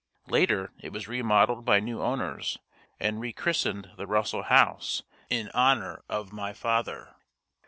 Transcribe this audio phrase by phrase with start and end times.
[0.25, 2.57] Later it was remodeled by new owners
[2.99, 7.13] and rechristened the Russell House in honor of my father.